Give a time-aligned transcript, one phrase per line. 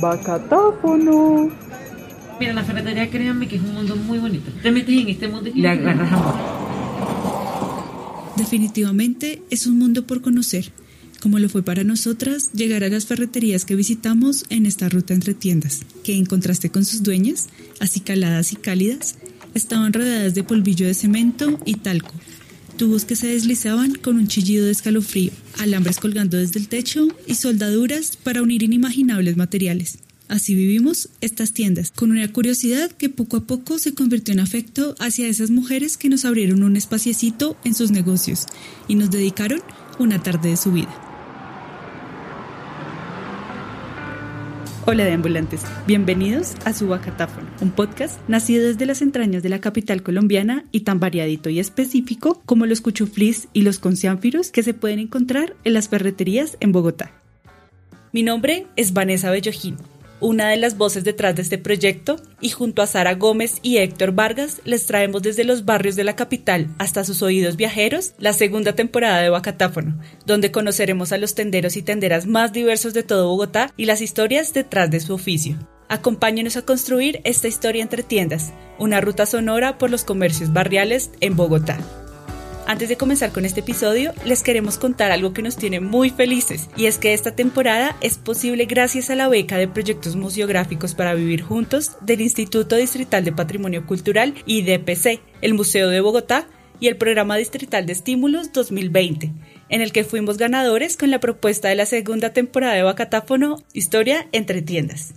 [0.00, 1.50] Bacatáfono.
[2.38, 4.50] Mira, la ferretería, créanme que es un mundo muy bonito.
[4.62, 6.34] Te metes en este mundo y le agarras amor.
[8.36, 10.70] Definitivamente es un mundo por conocer,
[11.20, 15.32] como lo fue para nosotras llegar a las ferreterías que visitamos en esta ruta entre
[15.32, 17.48] tiendas, que en contraste con sus dueñas,
[17.80, 19.16] así caladas y cálidas,
[19.54, 22.12] estaban rodeadas de polvillo de cemento y talco,
[22.76, 27.34] tubos que se deslizaban con un chillido de escalofrío, alambres colgando desde el techo y
[27.34, 29.98] soldaduras para unir inimaginables materiales.
[30.28, 34.96] Así vivimos estas tiendas, con una curiosidad que poco a poco se convirtió en afecto
[34.98, 38.46] hacia esas mujeres que nos abrieron un espaciecito en sus negocios
[38.88, 39.60] y nos dedicaron
[39.98, 41.05] una tarde de su vida.
[44.88, 50.04] Hola de ambulantes, bienvenidos a Subacatáfono, un podcast nacido desde las entrañas de la capital
[50.04, 55.00] colombiana y tan variadito y específico como los cuchuflis y los conciánfiros que se pueden
[55.00, 57.10] encontrar en las ferreterías en Bogotá.
[58.12, 59.76] Mi nombre es Vanessa Bellojín
[60.20, 64.12] una de las voces detrás de este proyecto, y junto a Sara Gómez y Héctor
[64.12, 68.74] Vargas les traemos desde los barrios de la capital hasta sus oídos viajeros la segunda
[68.74, 73.72] temporada de Bacatáfono, donde conoceremos a los tenderos y tenderas más diversos de todo Bogotá
[73.76, 75.56] y las historias detrás de su oficio.
[75.88, 81.36] Acompáñenos a construir esta historia entre tiendas, una ruta sonora por los comercios barriales en
[81.36, 81.78] Bogotá.
[82.68, 86.68] Antes de comenzar con este episodio, les queremos contar algo que nos tiene muy felices,
[86.76, 91.14] y es que esta temporada es posible gracias a la beca de proyectos museográficos para
[91.14, 96.48] vivir juntos del Instituto Distrital de Patrimonio Cultural y DPC, el Museo de Bogotá
[96.80, 99.32] y el Programa Distrital de Estímulos 2020,
[99.68, 104.26] en el que fuimos ganadores con la propuesta de la segunda temporada de Bacatáfono Historia
[104.32, 105.14] entre tiendas.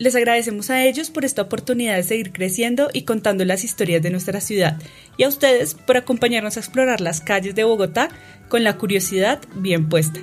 [0.00, 4.08] Les agradecemos a ellos por esta oportunidad de seguir creciendo y contando las historias de
[4.08, 4.80] nuestra ciudad
[5.18, 8.08] y a ustedes por acompañarnos a explorar las calles de Bogotá
[8.48, 10.20] con la curiosidad bien puesta.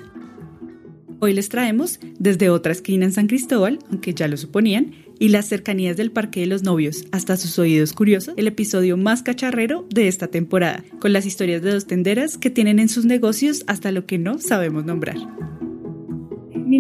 [1.20, 5.48] Hoy les traemos desde otra esquina en San Cristóbal, aunque ya lo suponían, y las
[5.48, 10.08] cercanías del Parque de los Novios hasta sus oídos curiosos, el episodio más cacharrero de
[10.08, 14.08] esta temporada, con las historias de dos tenderas que tienen en sus negocios hasta lo
[14.08, 15.18] que no sabemos nombrar.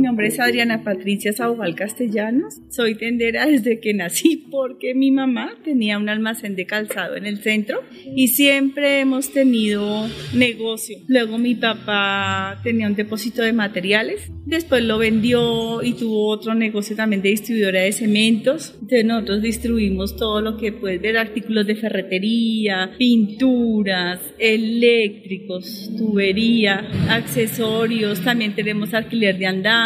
[0.07, 2.61] Nombre es Adriana Patricia Saujal Castellanos.
[2.69, 7.39] Soy tendera desde que nací porque mi mamá tenía un almacén de calzado en el
[7.39, 7.83] centro
[8.15, 10.99] y siempre hemos tenido negocio.
[11.09, 16.95] Luego mi papá tenía un depósito de materiales, después lo vendió y tuvo otro negocio
[16.95, 18.75] también de distribuidora de cementos.
[19.05, 28.55] Nosotros distribuimos todo lo que puedes ver, artículos de ferretería, pinturas, eléctricos, tubería, accesorios, también
[28.55, 29.77] tenemos alquiler de andar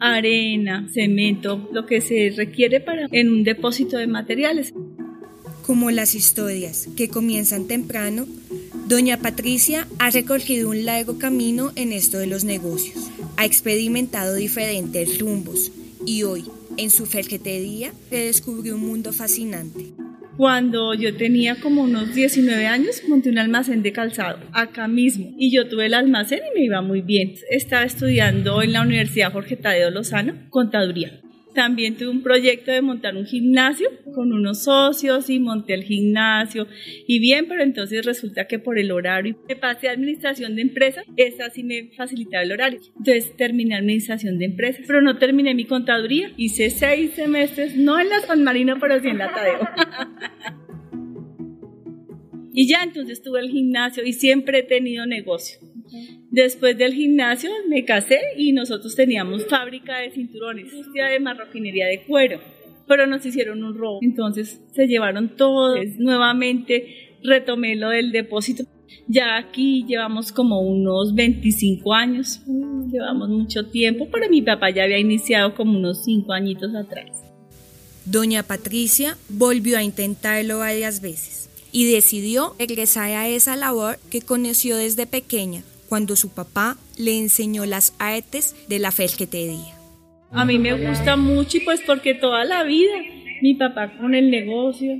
[0.00, 4.72] arena, cemento, lo que se requiere para en un depósito de materiales.
[5.62, 8.26] Como las historias que comienzan temprano,
[8.88, 15.20] Doña Patricia ha recorrido un largo camino en esto de los negocios, ha experimentado diferentes
[15.20, 15.70] rumbos
[16.06, 16.46] y hoy,
[16.78, 19.92] en su ferretería, redescubrió un mundo fascinante.
[20.38, 25.54] Cuando yo tenía como unos 19 años, monté un almacén de calzado acá mismo y
[25.54, 27.34] yo tuve el almacén y me iba muy bien.
[27.50, 31.20] Estaba estudiando en la Universidad Jorge Tadeo Lozano, contaduría.
[31.58, 36.68] También tuve un proyecto de montar un gimnasio con unos socios y monté el gimnasio
[37.04, 41.04] y bien, pero entonces resulta que por el horario me pasé a administración de empresas,
[41.16, 42.78] esa sí me facilitaba el horario.
[42.96, 46.30] Entonces terminé administración de empresas, pero no terminé mi contaduría.
[46.36, 49.58] Hice seis semestres, no en la San Marino, pero sí en la Tadeo.
[52.52, 55.58] y ya entonces tuve el gimnasio y siempre he tenido negocio.
[56.30, 62.40] Después del gimnasio me casé y nosotros teníamos fábrica de cinturones, de marroquinería de cuero,
[62.86, 63.98] pero nos hicieron un robo.
[64.02, 65.76] Entonces se llevaron todo.
[65.98, 68.64] Nuevamente retomé lo del depósito.
[69.06, 72.42] Ya aquí llevamos como unos 25 años,
[72.90, 77.24] llevamos mucho tiempo, pero mi papá ya había iniciado como unos 5 añitos atrás.
[78.04, 84.76] Doña Patricia volvió a intentarlo varias veces y decidió regresar a esa labor que conoció
[84.76, 89.74] desde pequeña, cuando su papá le enseñó las artes de la ferretería.
[90.30, 92.92] A mí me gusta mucho y pues porque toda la vida
[93.40, 94.98] mi papá con el negocio,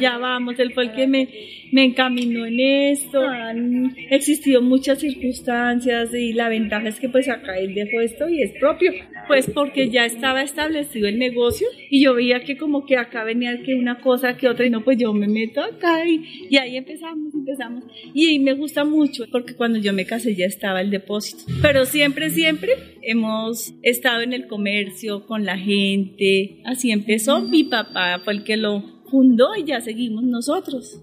[0.00, 1.28] ya vamos, él fue el que me,
[1.72, 7.58] me encaminó en esto, han existido muchas circunstancias y la ventaja es que pues acá
[7.58, 8.92] él dejó esto y es propio,
[9.28, 13.62] pues porque ya estaba establecido el negocio y yo veía que como que acá venía
[13.62, 16.76] que una cosa que otra y no, pues yo me meto acá y, y ahí
[16.76, 17.84] empezamos, empezamos.
[18.14, 22.30] Y me gusta mucho porque cuando yo me casé ya estaba el depósito, pero siempre,
[22.30, 22.72] siempre
[23.02, 28.56] hemos estado en el comercio con la gente, así empezó, mi papá fue el que
[28.56, 31.02] lo fundó y ya seguimos nosotros.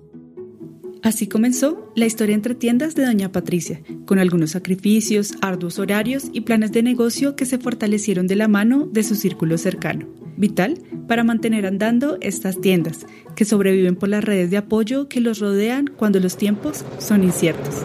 [1.06, 6.42] Así comenzó la historia entre tiendas de Doña Patricia, con algunos sacrificios, arduos horarios y
[6.42, 10.08] planes de negocio que se fortalecieron de la mano de su círculo cercano.
[10.36, 13.06] Vital para mantener andando estas tiendas,
[13.36, 17.84] que sobreviven por las redes de apoyo que los rodean cuando los tiempos son inciertos.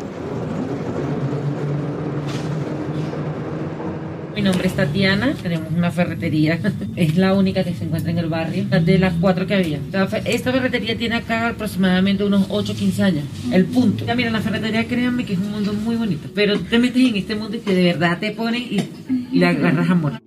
[4.41, 6.59] Mi nombre es Tatiana, tenemos una ferretería,
[6.97, 9.79] es la única que se encuentra en el barrio, de las cuatro que había.
[10.25, 14.07] Esta ferretería tiene acá aproximadamente unos 8 o 15 años, el punto.
[14.07, 17.17] Ya mira, la ferretería, créanme que es un mundo muy bonito, pero te metes en
[17.17, 18.83] este mundo y que de verdad te pone y,
[19.31, 20.23] y le agarras amor.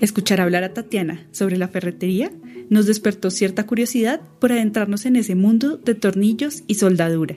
[0.00, 2.30] Escuchar hablar a Tatiana sobre la ferretería
[2.70, 7.34] nos despertó cierta curiosidad por adentrarnos en ese mundo de tornillos y soldadura,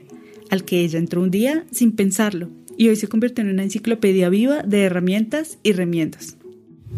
[0.48, 4.28] al que ella entró un día sin pensarlo y hoy se convirtió en una enciclopedia
[4.28, 6.36] viva de herramientas y remiendos.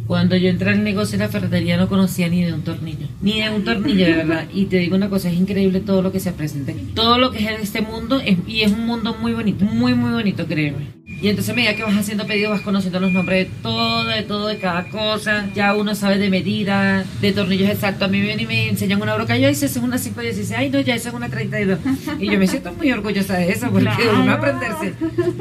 [0.07, 3.41] Cuando yo entré al negocio de la ferretería no conocía ni de un tornillo, ni
[3.41, 4.49] de un tornillo de verdad.
[4.53, 6.73] Y te digo una cosa, es increíble todo lo que se presenta.
[6.95, 10.13] Todo lo que es en este mundo y es un mundo muy bonito, muy muy
[10.13, 10.89] bonito, créeme.
[11.25, 14.25] Y entonces a medida que vas haciendo pedidos vas conociendo los nombres de todo, de
[14.25, 15.49] todo, de cada cosa.
[15.55, 18.09] Ya uno sabe de medida, de tornillos exactos.
[18.09, 19.39] A mí me vienen y me enseñan una broca.
[19.39, 20.53] Yo, esa es una 516.
[20.55, 21.79] Ay, no, ya esa es una 32.
[22.21, 24.93] Y yo me siento muy orgullosa de eso porque uno aprenderse.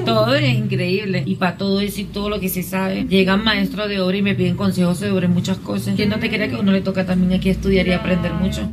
[0.05, 1.23] Todo es increíble.
[1.25, 4.21] Y para todo eso y todo lo que se sabe, llegan maestros de obra y
[4.21, 5.97] me piden consejos sobre muchas cosas.
[5.97, 8.71] ¿Quién no te crea que a uno le toca también aquí estudiar y aprender mucho?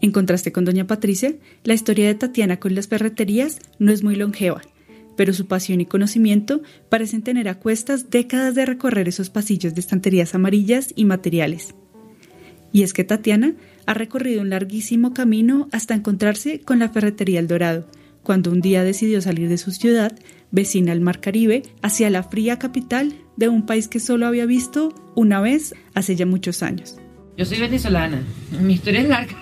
[0.00, 1.34] En contraste con Doña Patricia,
[1.64, 4.62] la historia de Tatiana con las ferreterías no es muy longeva
[5.16, 9.80] pero su pasión y conocimiento parecen tener a cuestas décadas de recorrer esos pasillos de
[9.80, 11.74] estanterías amarillas y materiales.
[12.72, 13.54] Y es que Tatiana
[13.86, 17.86] ha recorrido un larguísimo camino hasta encontrarse con la ferretería El Dorado,
[18.22, 20.16] cuando un día decidió salir de su ciudad,
[20.50, 24.94] vecina al Mar Caribe, hacia la fría capital de un país que solo había visto
[25.16, 27.01] una vez hace ya muchos años.
[27.34, 28.22] Yo soy venezolana,
[28.60, 29.34] mi historia es larga.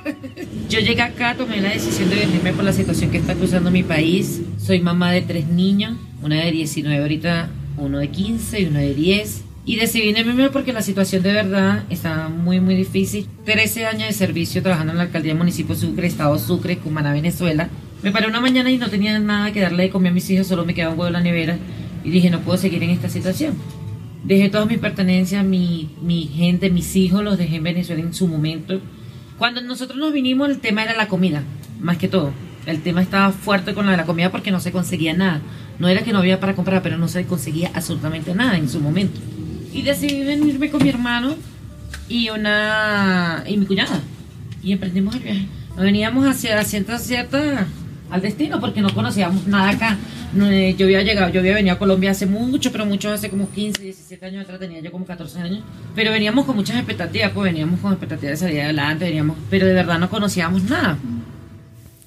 [0.68, 3.82] Yo llegué acá, tomé la decisión de venirme por la situación que está cruzando mi
[3.82, 4.42] país.
[4.58, 8.94] Soy mamá de tres niños, una de 19 ahorita, uno de 15 y uno de
[8.94, 9.42] 10.
[9.64, 13.26] Y decidí venirme porque la situación de verdad está muy, muy difícil.
[13.44, 17.68] 13 años de servicio trabajando en la alcaldía del municipio Sucre, Estado Sucre, Cumaná, Venezuela.
[18.04, 20.46] Me paré una mañana y no tenía nada que darle de comer a mis hijos,
[20.46, 21.58] solo me quedaba un huevo en la nevera.
[22.04, 23.54] Y dije, no puedo seguir en esta situación.
[24.24, 28.26] Dejé todas mis pertenencias, mi, mi gente, mis hijos, los dejé en Venezuela en su
[28.28, 28.80] momento.
[29.38, 31.42] Cuando nosotros nos vinimos, el tema era la comida,
[31.80, 32.32] más que todo.
[32.66, 35.40] El tema estaba fuerte con la comida porque no se conseguía nada.
[35.78, 38.80] No era que no había para comprar, pero no se conseguía absolutamente nada en su
[38.80, 39.18] momento.
[39.72, 41.36] Y decidí venirme con mi hermano
[42.08, 44.02] y una y mi cuñada.
[44.62, 45.46] Y emprendimos el viaje.
[45.70, 47.66] Nos veníamos hacia cierta, cierta
[48.10, 49.98] al destino porque no conocíamos nada acá.
[50.38, 53.50] Eh, yo había llegado, yo había venido a Colombia hace mucho, pero mucho, hace como
[53.50, 55.62] 15, 17 años atrás, tenía yo como 14 años,
[55.94, 59.74] pero veníamos con muchas expectativas, pues veníamos con expectativas de salir adelante, veníamos, pero de
[59.74, 60.98] verdad no conocíamos nada.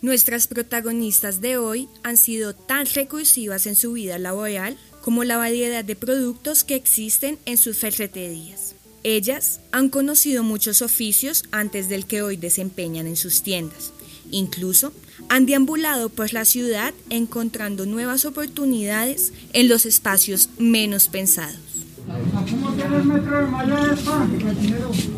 [0.01, 5.85] Nuestras protagonistas de hoy han sido tan recursivas en su vida laboral como la variedad
[5.85, 8.75] de productos que existen en sus ferreterías.
[9.03, 13.91] Ellas han conocido muchos oficios antes del que hoy desempeñan en sus tiendas.
[14.31, 14.93] Incluso
[15.29, 21.73] han deambulado por la ciudad encontrando nuevas oportunidades en los espacios menos pensados.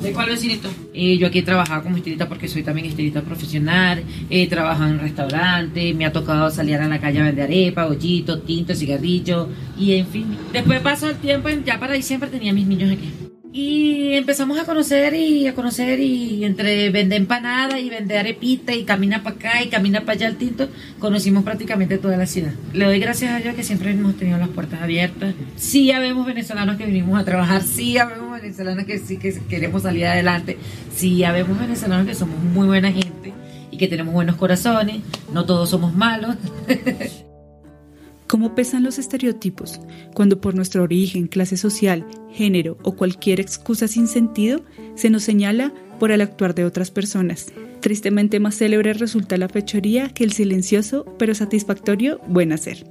[0.02, 0.70] ¿De cuál vecinito?
[0.94, 5.00] Eh, yo aquí he trabajado como estilista porque soy también estilista profesional, he trabajado en
[5.00, 9.50] restaurantes, me ha tocado salir a la calle a vender arepa, hoyito, tinto, cigarrillo
[9.80, 10.38] y en fin.
[10.54, 13.25] Después pasó el tiempo, ya para diciembre tenía mis niños aquí.
[13.58, 18.84] Y empezamos a conocer y a conocer y entre vender empanada y vender arepita y
[18.84, 20.68] camina para acá y camina para allá el tinto,
[21.00, 22.52] conocimos prácticamente toda la ciudad.
[22.74, 25.36] Le doy gracias a Dios que siempre hemos tenido las puertas abiertas.
[25.56, 30.06] Sí habemos venezolanos que vinimos a trabajar, sí habemos venezolanos que sí que queremos salir
[30.06, 30.58] adelante,
[30.94, 33.32] sí habemos venezolanos que somos muy buena gente
[33.72, 34.98] y que tenemos buenos corazones,
[35.32, 36.36] no todos somos malos.
[38.28, 39.80] ¿Cómo pesan los estereotipos
[40.16, 44.64] cuando por nuestro origen, clase social, género o cualquier excusa sin sentido
[44.96, 47.54] se nos señala por el actuar de otras personas?
[47.82, 52.88] Tristemente más célebre resulta la fechoría que el silencioso pero satisfactorio buen hacer.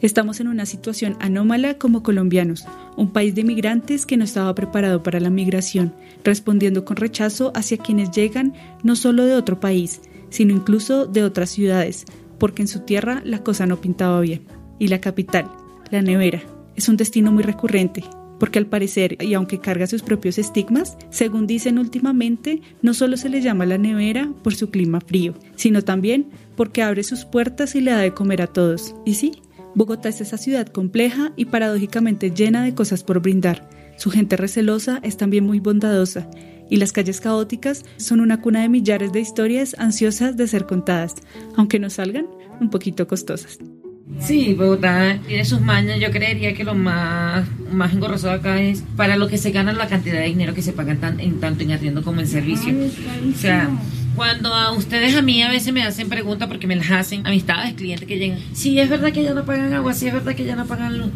[0.00, 2.64] Estamos en una situación anómala como colombianos,
[2.96, 7.76] un país de migrantes que no estaba preparado para la migración, respondiendo con rechazo hacia
[7.76, 12.06] quienes llegan no solo de otro país, sino incluso de otras ciudades,
[12.42, 14.42] porque en su tierra la cosa no pintaba bien.
[14.80, 15.48] Y la capital,
[15.92, 16.42] la nevera,
[16.74, 18.02] es un destino muy recurrente,
[18.40, 23.28] porque al parecer, y aunque carga sus propios estigmas, según dicen últimamente, no solo se
[23.28, 27.80] le llama la nevera por su clima frío, sino también porque abre sus puertas y
[27.80, 28.96] le da de comer a todos.
[29.06, 29.40] Y sí,
[29.76, 33.70] Bogotá es esa ciudad compleja y paradójicamente llena de cosas por brindar.
[33.98, 36.28] Su gente recelosa es también muy bondadosa
[36.72, 41.16] y las calles caóticas son una cuna de millares de historias ansiosas de ser contadas,
[41.54, 42.24] aunque nos salgan
[42.60, 43.58] un poquito costosas.
[44.20, 46.00] Sí, Bogotá tiene sus mañas.
[46.00, 49.86] Yo creería que lo más, más engorroso acá es para lo que se gana la
[49.86, 52.74] cantidad de dinero que se pagan tan, en tanto en arriendo como en servicio.
[52.74, 53.68] O sea,
[54.16, 57.74] cuando a ustedes a mí a veces me hacen preguntas porque me las hacen, amistades,
[57.74, 60.44] clientes que llegan, sí, es verdad que ya no pagan agua, sí, es verdad que
[60.46, 61.10] ya no pagan luz.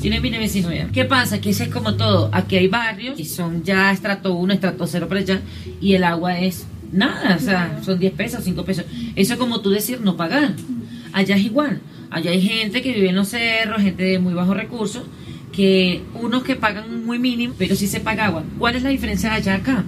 [0.00, 0.88] Tiene mi vecino ya.
[0.88, 1.40] ¿Qué pasa?
[1.40, 2.30] Que eso es como todo.
[2.32, 5.40] Aquí hay barrios que son ya estrato 1, estrato 0 para allá
[5.80, 8.84] y el agua es nada, o sea, son 10 pesos, 5 pesos.
[9.14, 10.54] Eso es como tú decir no pagar.
[11.12, 11.80] Allá es igual.
[12.10, 15.04] Allá hay gente que vive en los cerros, gente de muy bajos recursos,
[15.52, 18.42] que unos que pagan muy mínimo, pero sí se paga agua.
[18.58, 19.84] ¿Cuál es la diferencia allá acá?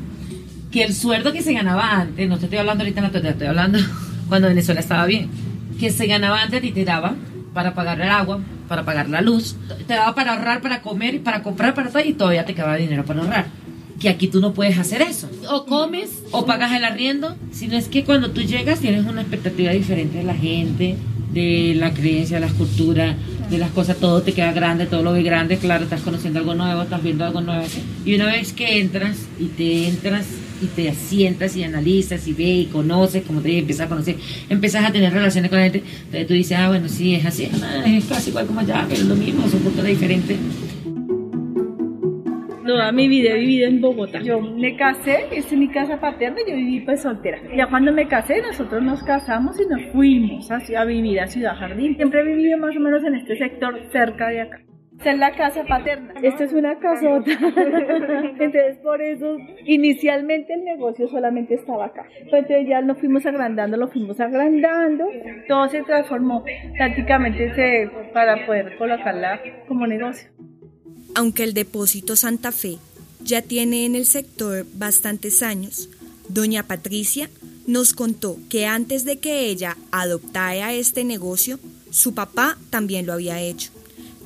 [0.70, 3.46] Que el sueldo que se ganaba antes, no te estoy hablando ahorita en la estoy
[3.46, 3.78] hablando
[4.28, 5.28] cuando Venezuela estaba bien,
[5.80, 7.14] que se ganaba antes y te daba
[7.52, 8.40] para pagar el agua,
[8.72, 9.54] para pagar la luz,
[9.86, 13.04] te daba para ahorrar, para comer, para comprar, para todo, y todavía te quedaba dinero
[13.04, 13.44] para ahorrar.
[14.00, 15.28] Que aquí tú no puedes hacer eso.
[15.50, 19.72] O comes o pagas el arriendo, sino es que cuando tú llegas tienes una expectativa
[19.72, 20.96] diferente de la gente,
[21.34, 23.14] de la creencia, de la escultura,
[23.50, 26.54] de las cosas, todo te queda grande, todo lo ve grande, claro, estás conociendo algo
[26.54, 27.66] nuevo, estás viendo algo nuevo.
[28.06, 30.24] Y una vez que entras y te entras
[30.62, 34.16] y te sientas y analizas y ves y conoces, como te dije, empiezas a conocer,
[34.48, 37.48] empiezas a tener relaciones con la gente, entonces tú dices, ah, bueno, sí, es así,
[37.62, 40.38] ah, es casi igual como allá, pero es lo mismo, son culturas diferentes.
[42.66, 44.20] Toda mi vida he vivido en Bogotá.
[44.22, 47.38] Yo me casé, esta es mi casa paterna, yo viví pues soltera.
[47.56, 51.96] Ya cuando me casé, nosotros nos casamos y nos fuimos a, vivir a Ciudad Jardín.
[51.96, 54.60] Siempre he vivido más o menos en este sector cerca de acá.
[55.02, 56.14] Esta es la casa paterna.
[56.22, 57.32] Esta es una casota.
[58.38, 62.06] Entonces, por eso, inicialmente el negocio solamente estaba acá.
[62.20, 65.06] Entonces, ya lo fuimos agrandando, lo fuimos agrandando.
[65.48, 66.44] Todo se transformó
[66.76, 70.28] prácticamente para poder colocarla como negocio.
[71.16, 72.76] Aunque el depósito Santa Fe
[73.24, 75.90] ya tiene en el sector bastantes años,
[76.28, 77.28] doña Patricia
[77.66, 81.58] nos contó que antes de que ella adoptara este negocio,
[81.90, 83.72] su papá también lo había hecho,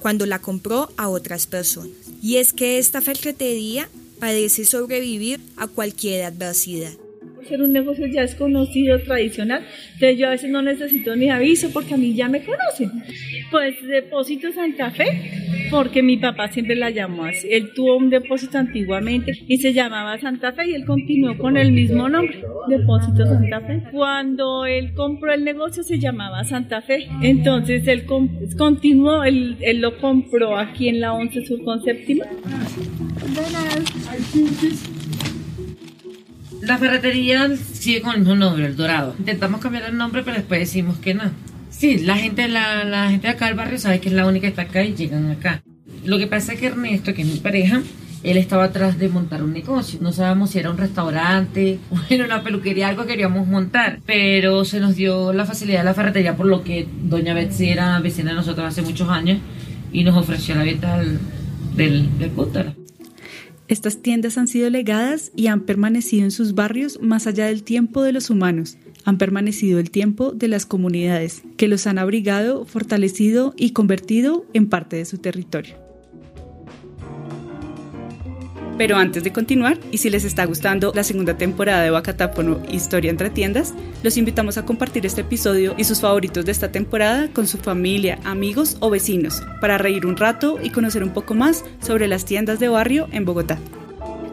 [0.00, 1.92] cuando la compró a otras personas.
[2.22, 3.88] Y es que esta ferretería
[4.18, 6.92] parece sobrevivir a cualquier adversidad
[7.46, 9.62] ser un negocio ya es conocido, tradicional,
[9.94, 12.90] entonces yo a veces no necesito ni aviso porque a mí ya me conocen.
[13.50, 15.06] Pues Depósito Santa Fe,
[15.70, 17.48] porque mi papá siempre la llamó así.
[17.50, 21.72] Él tuvo un depósito antiguamente y se llamaba Santa Fe y él continuó con el
[21.72, 23.82] mismo nombre, Depósito Santa Fe.
[23.92, 28.04] Cuando él compró el negocio se llamaba Santa Fe, entonces él
[28.56, 32.24] continuó, él, él lo compró aquí en la 11 Sur con séptima.
[36.66, 39.14] La ferretería sigue con el mismo nombre, El Dorado.
[39.20, 41.22] Intentamos cambiar el nombre, pero después decimos que no.
[41.70, 44.42] Sí, la gente, la, la gente de acá del barrio sabe que es la única
[44.42, 45.62] que está acá y llegan acá.
[46.04, 47.82] Lo que pasa es que Ernesto, que es mi pareja,
[48.24, 50.00] él estaba atrás de montar un negocio.
[50.02, 54.00] No sabíamos si era un restaurante o era una peluquería, algo queríamos montar.
[54.04, 58.00] Pero se nos dio la facilidad de la ferretería por lo que doña Betsy era
[58.00, 59.38] vecina de nosotros hace muchos años
[59.92, 61.20] y nos ofreció la venta del,
[61.76, 62.30] del, del
[63.68, 68.02] estas tiendas han sido legadas y han permanecido en sus barrios más allá del tiempo
[68.02, 68.78] de los humanos.
[69.04, 74.68] Han permanecido el tiempo de las comunidades, que los han abrigado, fortalecido y convertido en
[74.68, 75.85] parte de su territorio.
[78.78, 83.10] Pero antes de continuar, y si les está gustando la segunda temporada de Bacatáfono Historia
[83.10, 87.46] entre tiendas, los invitamos a compartir este episodio y sus favoritos de esta temporada con
[87.46, 92.06] su familia, amigos o vecinos, para reír un rato y conocer un poco más sobre
[92.06, 93.58] las tiendas de barrio en Bogotá.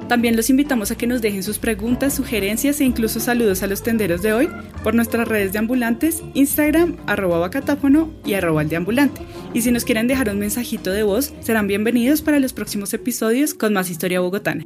[0.07, 3.83] También los invitamos a que nos dejen sus preguntas, sugerencias e incluso saludos a los
[3.83, 4.49] tenderos de hoy
[4.83, 9.21] por nuestras redes de ambulantes, Instagram, arroba bacatáfono y arroba el.
[9.53, 13.53] Y si nos quieren dejar un mensajito de voz, serán bienvenidos para los próximos episodios
[13.53, 14.65] con más historia bogotana.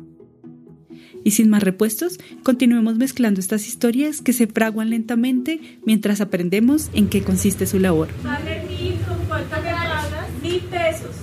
[1.24, 7.10] Y sin más repuestos, continuemos mezclando estas historias que se fraguan lentamente mientras aprendemos en
[7.10, 8.08] qué consiste su labor
[8.68, 9.62] mil, con cuántas
[10.42, 11.16] mil pesos.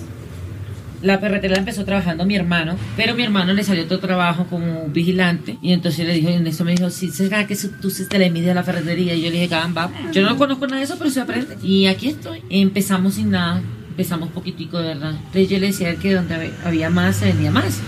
[1.05, 5.55] La ferretería empezó trabajando mi hermano, pero mi hermano le salió otro trabajo como vigilante
[5.61, 8.31] y entonces le dijo, en eso me dijo, si se que tú se te le
[8.31, 10.95] mide a la ferretería y yo le dije, va, yo no conozco nada de eso,
[10.97, 11.57] pero se aprende.
[11.61, 12.41] Y aquí estoy.
[12.49, 15.11] Empezamos sin nada, empezamos poquitico, de verdad.
[15.11, 17.81] Entonces yo le decía que donde había más se vendía más,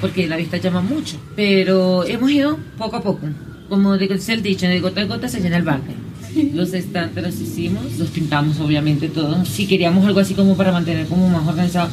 [0.00, 1.16] porque la vista llama mucho.
[1.36, 3.28] Pero hemos ido poco a poco.
[3.68, 5.94] Como dice el dicho, de gota en gota se llena el balde.
[6.54, 9.46] Los estantes los hicimos, los pintamos obviamente todos.
[9.46, 11.90] Si queríamos algo así como para mantener como más organizado,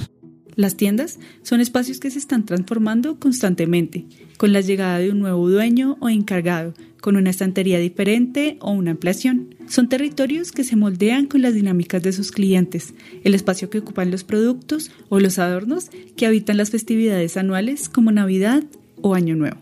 [0.62, 4.06] las tiendas son espacios que se están transformando constantemente,
[4.38, 8.92] con la llegada de un nuevo dueño o encargado, con una estantería diferente o una
[8.92, 9.56] ampliación.
[9.68, 14.12] Son territorios que se moldean con las dinámicas de sus clientes, el espacio que ocupan
[14.12, 18.64] los productos o los adornos que habitan las festividades anuales como Navidad
[19.02, 19.58] o Año Nuevo.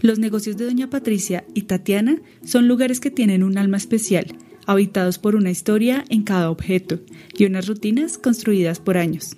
[0.00, 4.26] Los negocios de Doña Patricia y Tatiana son lugares que tienen un alma especial,
[4.66, 7.00] habitados por una historia en cada objeto
[7.36, 9.36] y unas rutinas construidas por años.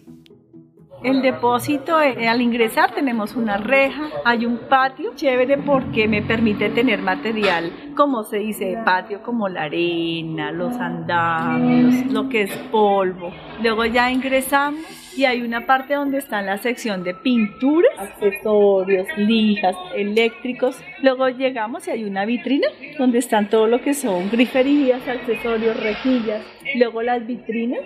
[1.02, 6.70] El depósito, eh, al ingresar tenemos una reja, hay un patio chévere porque me permite
[6.70, 13.32] tener material, como se dice, patio como la arena, los andamios, lo que es polvo.
[13.60, 19.76] Luego ya ingresamos y hay una parte donde está la sección de pinturas, accesorios, lijas,
[19.94, 20.76] eléctricos.
[21.02, 26.42] Luego llegamos y hay una vitrina donde están todo lo que son griferías, accesorios, rejillas.
[26.76, 27.80] Luego las vitrinas,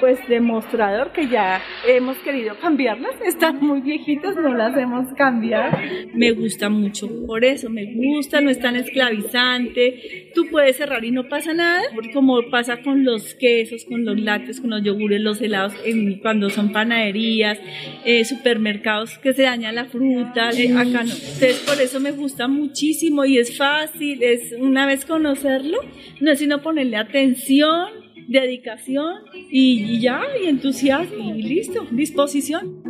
[0.00, 5.78] pues demostrador que ya hemos querido cambiarlas, están muy viejitas, no las hemos cambiado.
[6.12, 10.30] Me gusta mucho por eso, me gusta, no es tan esclavizante.
[10.34, 11.82] Tú puedes cerrar y no pasa nada,
[12.12, 16.50] como pasa con los quesos, con los lácteos, con los yogures, los helados, en, cuando
[16.58, 17.58] son panaderías,
[18.04, 21.12] eh, supermercados que se daña la fruta, eh, acá no.
[21.12, 25.78] Entonces por eso me gusta muchísimo y es fácil, es una vez conocerlo,
[26.20, 27.90] no es sino ponerle atención,
[28.26, 32.82] dedicación y, ya, y entusiasmo y listo, disposición.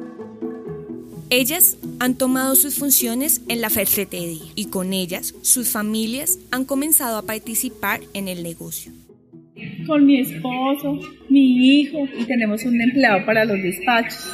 [1.31, 7.19] Ellas han tomado sus funciones en la ferretería y con ellas sus familias han comenzado
[7.19, 8.93] a participar en el negocio
[9.87, 14.33] con mi esposo, mi hijo y tenemos un empleado para los despachos.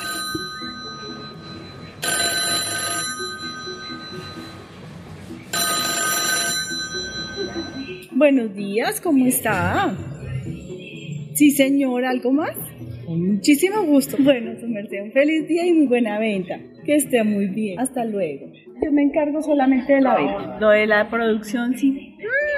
[8.12, 9.96] Buenos días, ¿cómo está?
[11.34, 12.56] Sí, señor, ¿algo más?
[13.04, 14.16] Con muchísimo gusto.
[14.20, 16.60] Bueno, su merced, un feliz día y muy buena venta.
[16.86, 17.78] Que esté muy bien.
[17.80, 18.46] Hasta luego.
[18.82, 20.58] Yo me encargo solamente de la venta.
[20.60, 22.14] Lo de la producción sí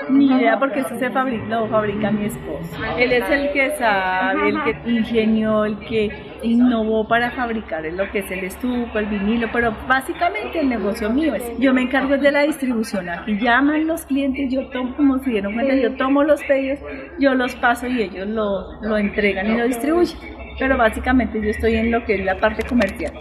[0.09, 2.77] ni idea porque eso se fabrica, lo fabrica mi esposo.
[2.99, 6.11] Él es el que sabe, el que ingenió, el que
[6.43, 11.35] innovó para fabricar lo que es el estuco, el vinilo, pero básicamente el negocio mío
[11.35, 15.31] es, yo me encargo de la distribución, aquí llaman los clientes, yo tomo, como se
[15.31, 16.81] dieron cuenta, yo tomo los pedidos,
[17.19, 20.19] yo los paso y ellos lo, lo entregan y lo distribuyen,
[20.59, 23.13] pero básicamente yo estoy en lo que es la parte comercial.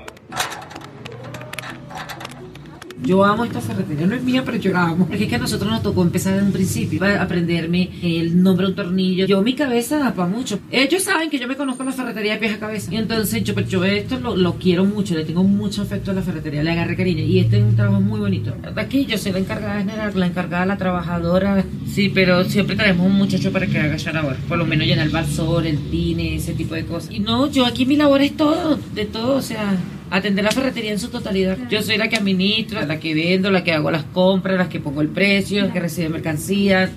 [3.05, 5.05] Yo amo esta ferretería, no es mía, pero yo la amo.
[5.05, 8.65] Porque es que a nosotros nos tocó empezar desde un principio, a aprenderme el nombre
[8.65, 9.25] de un tornillo.
[9.27, 10.59] Yo mi cabeza da para mucho.
[10.71, 12.91] Ellos saben que yo me conozco la ferretería de pies a cabeza.
[12.91, 16.23] Y entonces yo, yo esto lo, lo, quiero mucho, le tengo mucho afecto a la
[16.23, 17.23] ferretería, le agarré cariño.
[17.23, 18.55] Y este es un trabajo muy bonito.
[18.75, 21.63] Aquí yo soy la encargada de generar, la encargada, la trabajadora.
[21.87, 24.37] Sí, pero siempre tenemos un muchacho para que haga ahora.
[24.47, 27.11] Por lo menos llenar el balsor, el tine, ese tipo de cosas.
[27.11, 29.77] Y no, yo aquí mi labor es todo, de todo, o sea
[30.15, 31.57] atender la ferretería en su totalidad.
[31.69, 34.79] Yo soy la que administra, la que vendo, la que hago las compras, la que
[34.79, 36.89] pongo el precio, la que recibe mercancía.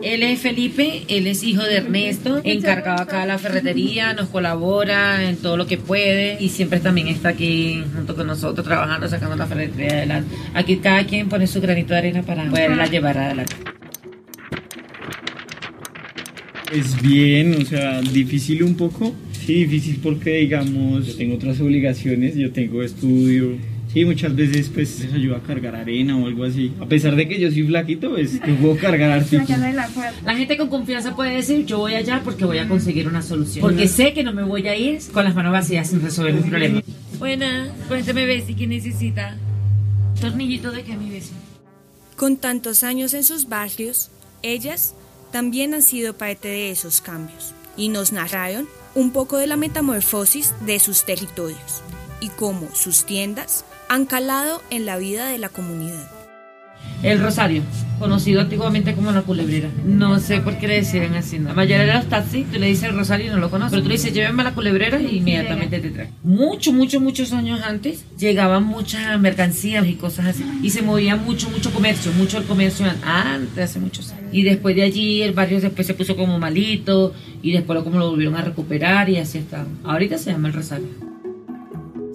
[0.00, 5.28] Él es Felipe, él es hijo de Ernesto, encargado acá de la ferretería, nos colabora
[5.28, 9.34] en todo lo que puede y siempre también está aquí junto con nosotros trabajando, sacando
[9.34, 10.36] la ferretería adelante.
[10.54, 13.56] Aquí cada quien pone su granito de arena para poderla llevar adelante.
[16.72, 19.14] Es bien, o sea, difícil un poco,
[19.48, 23.56] Sí, difícil porque, digamos, yo tengo otras obligaciones, yo tengo estudio.
[23.90, 26.70] Sí, muchas veces pues les ayuda a cargar arena o algo así.
[26.78, 29.48] A pesar de que yo soy flaquito, pues que puedo cargar artículos.
[30.22, 33.62] La gente con confianza puede decir, yo voy allá porque voy a conseguir una solución.
[33.62, 36.42] Porque sé que no me voy a ir con las manos vacías sin resolver un
[36.42, 36.82] problema.
[37.18, 39.34] Buena, cuénteme Bessie, ¿qué necesita?
[40.20, 41.38] Tornillito de qué, mi vecino.
[42.16, 44.10] Con tantos años en sus barrios,
[44.42, 44.94] ellas
[45.32, 50.54] también han sido parte de esos cambios y nos narraron un poco de la metamorfosis
[50.60, 51.82] de sus territorios
[52.20, 56.17] y cómo sus tiendas han calado en la vida de la comunidad.
[57.02, 57.62] El Rosario,
[58.00, 59.68] conocido antiguamente como la culebrera.
[59.86, 61.38] No sé por qué le decían así.
[61.38, 63.70] La mayoría de los taxis, tú le dices el Rosario y no lo conoces.
[63.70, 66.10] Pero tú le dices, llévenme a la culebrera y inmediatamente te traen.
[66.24, 70.44] Mucho, mucho, muchos años antes llegaban muchas mercancías y cosas así.
[70.60, 74.30] Y se movía mucho, mucho comercio, mucho el comercio antes, hace muchos años.
[74.32, 78.10] Y después de allí el barrio después se puso como malito y después como lo
[78.10, 79.64] volvieron a recuperar y así está.
[79.84, 81.07] Ahorita se llama el Rosario.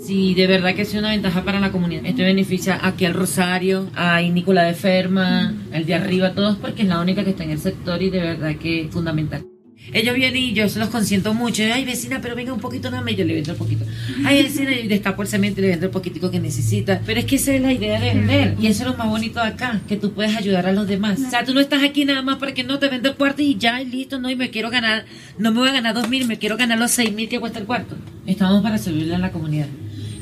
[0.05, 2.05] Sí, de verdad que es una ventaja para la comunidad.
[2.05, 6.89] Esto beneficia aquí al Rosario, a Nicola de Ferma, el de arriba, todos porque es
[6.89, 9.45] la única que está en el sector y de verdad que es fundamental.
[9.91, 11.63] Ellos vienen y yo se los consiento mucho.
[11.63, 13.15] Ay, vecina, pero venga un poquito nada más.
[13.15, 13.85] Yo le vendo un poquito.
[14.25, 17.01] Ay, vecina, y destapo el cemento y le vendo el poquitico que necesita.
[17.05, 18.55] Pero es que esa es la idea de vender.
[18.59, 21.19] Y eso es lo más bonito de acá, que tú puedes ayudar a los demás.
[21.19, 23.41] O sea, tú no estás aquí nada más para que no te venda el cuarto
[23.41, 25.05] y ya, listo, no, y me quiero ganar,
[25.37, 27.59] no me voy a ganar dos mil, me quiero ganar los seis mil que cuesta
[27.59, 27.95] el cuarto.
[28.25, 29.67] Estamos para servirle a la comunidad.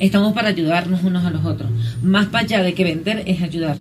[0.02, 1.70] Estamos para ayudarnos unos a los otros.
[2.02, 3.78] Más para allá de que vender es ayudar.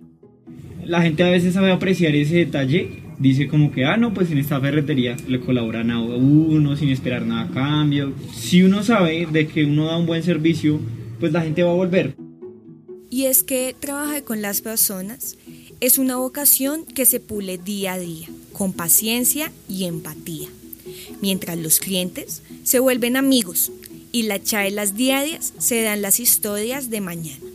[0.85, 3.01] La gente a veces sabe apreciar ese detalle.
[3.17, 7.25] Dice como que, ah, no, pues en esta ferretería le colaboran a uno sin esperar
[7.25, 8.13] nada a cambio.
[8.35, 10.79] Si uno sabe de que uno da un buen servicio,
[11.19, 12.13] pues la gente va a volver.
[13.09, 15.37] y es que trabajar con las personas
[15.79, 20.47] es una vocación que se pule día a día, con paciencia y empatía,
[21.19, 23.71] mientras los clientes se vuelven amigos
[24.11, 27.45] y las charlas diarias se dan las historias de mañana.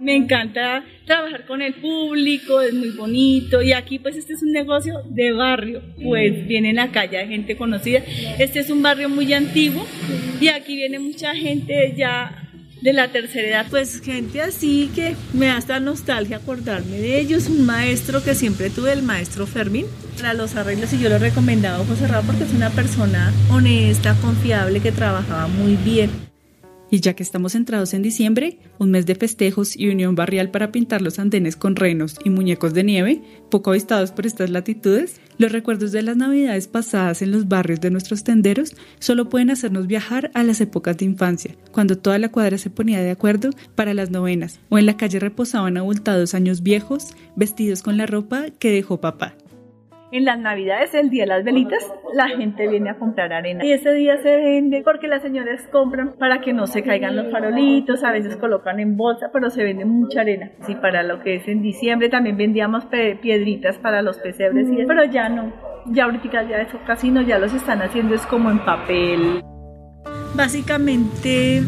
[0.00, 4.52] Me encanta trabajar con el público, es muy bonito y aquí pues este es un
[4.52, 8.02] negocio de barrio, pues viene en la calle gente conocida.
[8.38, 9.86] Este es un barrio muy antiguo
[10.40, 12.49] y aquí viene mucha gente ya
[12.82, 13.66] de la tercera edad.
[13.70, 17.48] Pues gente así que me da hasta nostalgia acordarme de ellos.
[17.48, 21.18] Un maestro que siempre tuve, el maestro Fermín, para los arreglos y yo lo he
[21.18, 26.10] recomendado José Raúl porque es una persona honesta, confiable, que trabajaba muy bien.
[26.92, 30.72] Y ya que estamos entrados en diciembre, un mes de festejos y unión barrial para
[30.72, 35.52] pintar los andenes con renos y muñecos de nieve, poco avistados por estas latitudes, los
[35.52, 40.30] recuerdos de las navidades pasadas en los barrios de nuestros tenderos solo pueden hacernos viajar
[40.34, 44.10] a las épocas de infancia, cuando toda la cuadra se ponía de acuerdo para las
[44.10, 49.00] novenas, o en la calle reposaban abultados años viejos, vestidos con la ropa que dejó
[49.00, 49.34] papá.
[50.12, 53.64] En las navidades, el día de las velitas, la gente viene a comprar arena.
[53.64, 57.30] Y ese día se vende porque las señoras compran para que no se caigan los
[57.30, 60.50] farolitos, a veces colocan en bolsa, pero se vende mucha arena.
[60.66, 65.04] Sí, para lo que es en diciembre también vendíamos piedritas para los pesebres, y pero
[65.04, 65.52] ya no.
[65.86, 69.42] Ya ahorita ya eso casi no, ya los están haciendo es como en papel.
[70.34, 71.62] Básicamente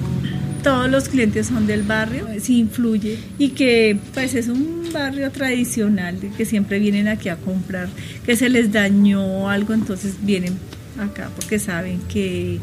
[0.62, 6.18] todos los clientes son del barrio, sí influye y que pues es un barrio tradicional
[6.36, 7.88] que siempre vienen aquí a comprar,
[8.24, 10.58] que se les dañó algo, entonces vienen
[10.98, 12.60] acá porque saben que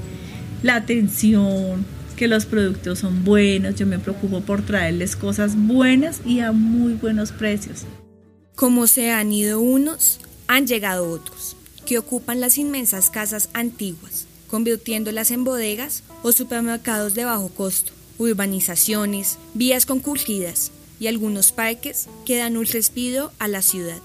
[0.63, 1.85] la atención,
[2.15, 6.93] que los productos son buenos, yo me preocupo por traerles cosas buenas y a muy
[6.93, 7.85] buenos precios.
[8.55, 15.31] Como se han ido unos, han llegado otros, que ocupan las inmensas casas antiguas, convirtiéndolas
[15.31, 22.57] en bodegas o supermercados de bajo costo, urbanizaciones, vías concurridas y algunos parques que dan
[22.57, 23.99] un respiro a la ciudad.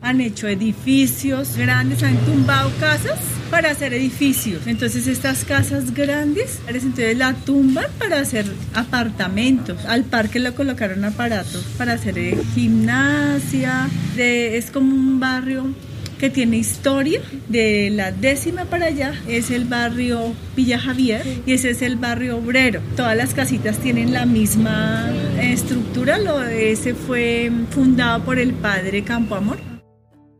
[0.00, 3.18] Han hecho edificios grandes, han tumbado casas
[3.50, 4.66] para hacer edificios.
[4.66, 9.84] Entonces estas casas grandes, entonces la tumban para hacer apartamentos.
[9.86, 12.16] Al parque le colocaron aparatos para hacer
[12.54, 13.88] gimnasia.
[14.16, 15.74] es como un barrio
[16.18, 17.20] que tiene historia.
[17.48, 22.36] De la décima para allá es el barrio Villa Javier y ese es el barrio
[22.36, 22.80] obrero.
[22.96, 26.18] Todas las casitas tienen la misma estructura.
[26.18, 29.58] Lo, ese fue fundado por el padre Campo Amor.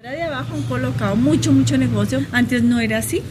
[0.03, 2.21] De abajo han colocado mucho, mucho negocio.
[2.33, 3.23] Antes no era así.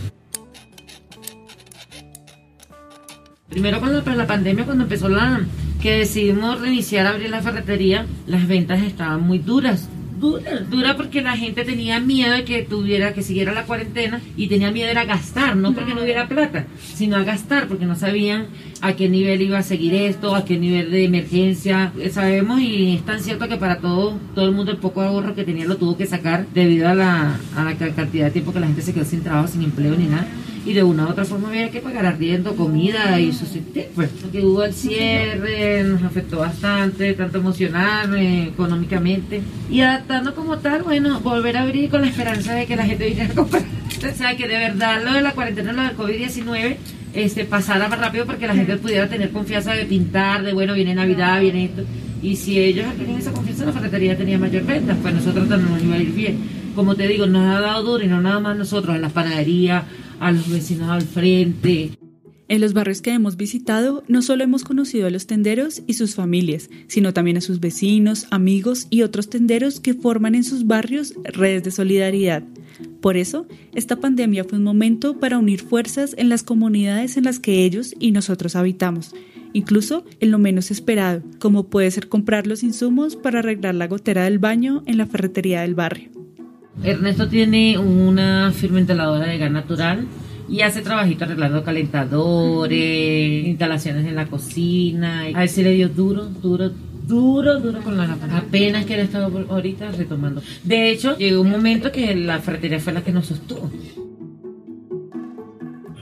[3.49, 5.41] Primero cuando para la pandemia, cuando empezó la
[5.81, 11.37] que decidimos reiniciar abrir la ferretería, las ventas estaban muy duras dura, dura porque la
[11.37, 15.05] gente tenía miedo de que tuviera que siguiera la cuarentena y tenía miedo de a
[15.05, 18.47] gastar, no porque no hubiera plata, sino a gastar porque no sabían
[18.81, 21.91] a qué nivel iba a seguir esto, a qué nivel de emergencia.
[22.11, 25.43] Sabemos y es tan cierto que para todo, todo el mundo el poco ahorro que
[25.43, 28.67] tenía lo tuvo que sacar debido a la, a la cantidad de tiempo que la
[28.67, 30.27] gente se quedó sin trabajo, sin empleo ni nada
[30.67, 33.87] y de una u otra forma había que pagar arriendo, comida y subsistir.
[33.95, 39.41] Pues que hubo el cierre, nos afectó bastante, tanto emocional, eh, económicamente.
[39.71, 43.07] Y adaptando como tal, bueno, volver a abrir con la esperanza de que la gente
[43.07, 43.63] viniera a comprar.
[43.97, 46.75] O sea, que de verdad lo de la cuarentena, lo del COVID-19,
[47.13, 50.93] este, pasara más rápido porque la gente pudiera tener confianza de pintar, de bueno, viene
[50.93, 51.83] Navidad, viene esto.
[52.21, 55.83] Y si ellos tenían esa confianza, la ferretería tenía mayor venta, pues nosotros también nos
[55.83, 56.37] iba a ir bien.
[56.75, 59.85] Como te digo, nos ha dado duro y no nada más nosotros, en la panadería,
[60.19, 61.91] a los vecinos al frente.
[62.49, 66.15] En los barrios que hemos visitado, no solo hemos conocido a los tenderos y sus
[66.15, 71.13] familias, sino también a sus vecinos, amigos y otros tenderos que forman en sus barrios
[71.25, 72.43] redes de solidaridad.
[73.01, 77.39] Por eso, esta pandemia fue un momento para unir fuerzas en las comunidades en las
[77.39, 79.13] que ellos y nosotros habitamos,
[79.51, 84.23] incluso en lo menos esperado, como puede ser comprar los insumos para arreglar la gotera
[84.23, 86.16] del baño en la ferretería del barrio.
[86.83, 90.07] Ernesto tiene una firma instaladora de gas natural
[90.49, 95.23] y hace trabajito arreglando calentadores, instalaciones en la cocina.
[95.33, 96.71] A ver si le dio duro, duro,
[97.07, 100.41] duro, duro con la Apenas que él estaba ahorita retomando.
[100.63, 103.69] De hecho, llegó un momento que la ferretería fue la que nos sostuvo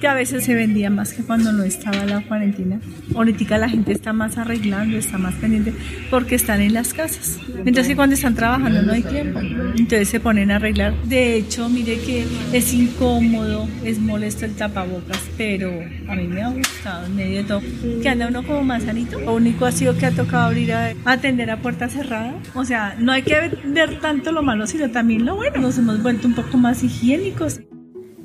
[0.05, 2.79] que a veces se vendía más que cuando no estaba la cuarentena.
[3.15, 5.73] Ahorita la gente está más arreglando, está más pendiente
[6.11, 7.39] porque están en las casas.
[7.63, 9.39] Mientras que cuando están trabajando no hay tiempo.
[9.39, 10.93] Entonces se ponen a arreglar.
[11.05, 15.71] De hecho, mire que es incómodo, es molesto el tapabocas, pero
[16.07, 17.61] a mí me ha gustado en medio de todo.
[18.03, 19.19] Que anda uno como más sanito.
[19.19, 22.35] Lo único ha sido que ha tocado abrir a atender a puerta cerrada.
[22.53, 25.61] O sea, no hay que ver tanto lo malo, sino también lo bueno.
[25.61, 27.59] Nos hemos vuelto un poco más higiénicos.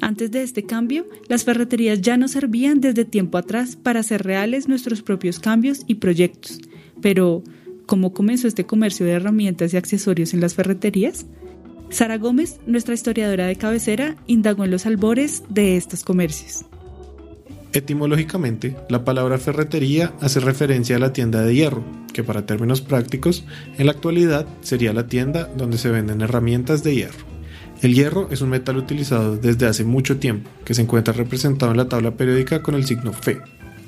[0.01, 4.69] Antes de este cambio, las ferreterías ya nos servían desde tiempo atrás para hacer reales
[4.69, 6.59] nuestros propios cambios y proyectos.
[7.03, 7.43] Pero,
[7.87, 11.27] ¿cómo comenzó este comercio de herramientas y accesorios en las ferreterías?
[11.91, 16.65] Sara Gómez, nuestra historiadora de cabecera, indagó en los albores de estos comercios.
[17.73, 23.45] Etimológicamente, la palabra ferretería hace referencia a la tienda de hierro, que para términos prácticos,
[23.79, 27.30] en la actualidad sería la tienda donde se venden herramientas de hierro.
[27.83, 31.79] El hierro es un metal utilizado desde hace mucho tiempo, que se encuentra representado en
[31.79, 33.41] la tabla periódica con el signo Fe.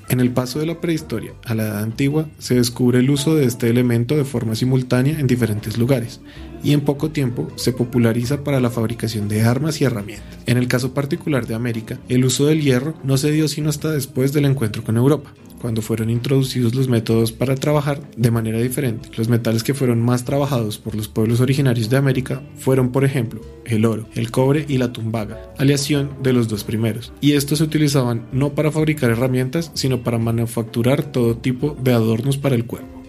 [0.09, 3.45] En el paso de la prehistoria a la edad antigua se descubre el uso de
[3.45, 6.23] este elemento de forma simultánea en diferentes lugares,
[6.65, 10.39] y en poco tiempo se populariza para la fabricación de armas y herramientas.
[10.47, 13.91] En el caso particular de América, el uso del hierro no se dio sino hasta
[13.91, 19.09] después del encuentro con Europa, cuando fueron introducidos los métodos para trabajar de manera diferente.
[19.16, 23.40] Los metales que fueron más trabajados por los pueblos originarios de América fueron, por ejemplo,
[23.64, 27.12] el oro, el cobre y la tumbaga, aleación de los dos primeros.
[27.20, 32.37] Y estos se utilizaban no para fabricar herramientas, sino para manufacturar todo tipo de adornos
[32.37, 33.02] para el cuerpo.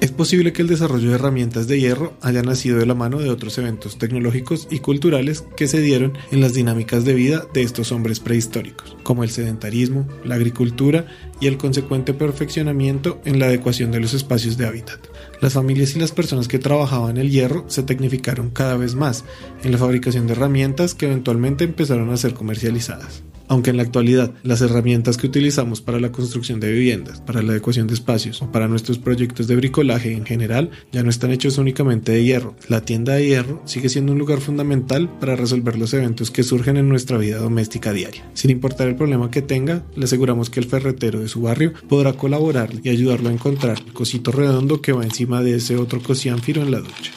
[0.00, 3.30] Es posible que el desarrollo de herramientas de hierro haya nacido de la mano de
[3.30, 7.90] otros eventos tecnológicos y culturales que se dieron en las dinámicas de vida de estos
[7.90, 11.06] hombres prehistóricos, como el sedentarismo, la agricultura
[11.40, 15.00] y el consecuente perfeccionamiento en la adecuación de los espacios de hábitat.
[15.40, 19.24] Las familias y las personas que trabajaban el hierro se tecnificaron cada vez más
[19.64, 24.32] en la fabricación de herramientas que eventualmente empezaron a ser comercializadas aunque en la actualidad
[24.42, 28.52] las herramientas que utilizamos para la construcción de viviendas, para la adecuación de espacios o
[28.52, 32.54] para nuestros proyectos de bricolaje en general ya no están hechos únicamente de hierro.
[32.68, 36.76] La tienda de hierro sigue siendo un lugar fundamental para resolver los eventos que surgen
[36.76, 38.28] en nuestra vida doméstica diaria.
[38.34, 42.12] Sin importar el problema que tenga, le aseguramos que el ferretero de su barrio podrá
[42.12, 46.62] colaborar y ayudarlo a encontrar el cosito redondo que va encima de ese otro cosiánfiro
[46.62, 47.12] en la ducha.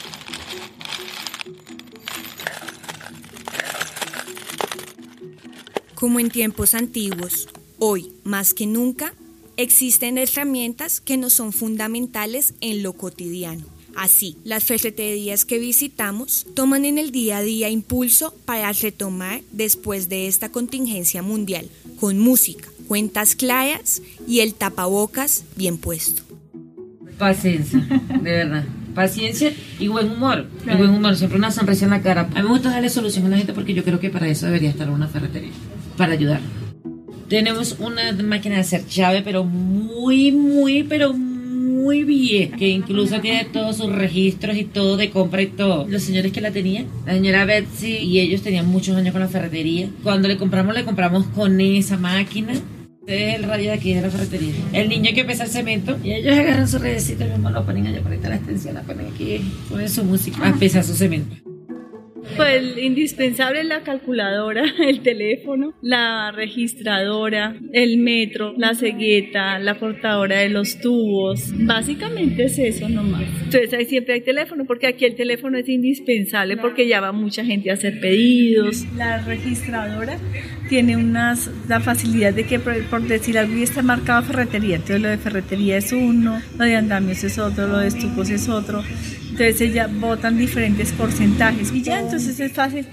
[6.02, 9.14] Como en tiempos antiguos, hoy más que nunca,
[9.56, 13.66] existen herramientas que nos son fundamentales en lo cotidiano.
[13.96, 20.10] Así, las ferreterías que visitamos toman en el día a día impulso para retomar después
[20.10, 26.24] de esta contingencia mundial, con música, cuentas claras y el tapabocas bien puesto.
[27.20, 28.66] Paciencia, de verdad.
[28.96, 30.48] Paciencia y buen humor.
[30.66, 32.22] Y buen humor, siempre una sonrisa en la cara.
[32.22, 34.48] A mí me gusta darle solución a la gente porque yo creo que para eso
[34.48, 35.52] debería estar una ferretería
[35.98, 36.40] para ayudar.
[37.30, 43.46] Tenemos una máquina de hacer llave, pero muy, muy, pero muy vieja, que incluso tiene
[43.46, 45.88] todos sus registros y todo de compra y todo.
[45.88, 49.28] Los señores que la tenían, la señora Betsy y ellos tenían muchos años con la
[49.28, 49.90] ferretería.
[50.04, 52.54] Cuando le compramos, le compramos con esa máquina.
[52.54, 54.54] Este es el radio de aquí de la ferretería.
[54.74, 57.88] El niño que pesa el cemento y ellos agarran su redecito y mismo lo ponen
[57.88, 61.51] allá por ahí la extensión, la ponen aquí, ponen su música, a pesar su cemento.
[62.36, 70.50] Pues indispensable la calculadora, el teléfono, la registradora, el metro, la cegueta, la cortadora de
[70.50, 71.52] los tubos.
[71.54, 73.24] Básicamente es eso nomás.
[73.44, 77.44] Entonces ahí siempre hay teléfono porque aquí el teléfono es indispensable porque ya va mucha
[77.44, 78.86] gente a hacer pedidos.
[78.96, 80.18] La registradora
[80.70, 84.78] tiene unas, la facilidad de que, por, decir algo, y está marcado ferretería.
[84.78, 88.48] Entonces lo de ferretería es uno, lo de andamios es otro, lo de estupos es
[88.48, 88.82] otro.
[89.42, 92.86] Entonces ya votan diferentes porcentajes y ya entonces es fácil.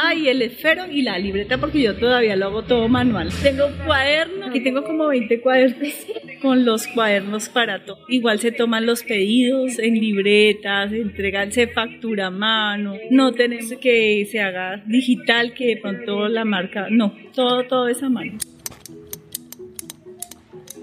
[0.00, 3.30] Ah, y el esfero y la libreta porque yo todavía lo hago todo manual.
[3.42, 6.06] Tengo cuadernos, aquí tengo como 20 cuadernos
[6.42, 7.98] con los cuadernos para todo.
[8.08, 12.94] Igual se toman los pedidos en libretas, entregan, se factura a mano.
[13.10, 18.02] No tenemos que se haga digital, que de pronto la marca, no, todo, todo es
[18.04, 18.38] a mano.